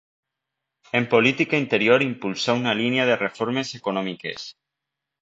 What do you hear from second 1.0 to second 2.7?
política interior impulsà